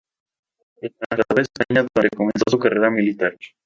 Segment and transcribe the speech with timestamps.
[0.79, 3.37] Se trasladó a España, donde comenzó su carrera militar.